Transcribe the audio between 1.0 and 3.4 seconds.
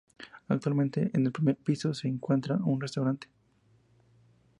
en el primer piso se encuentra un restaurante.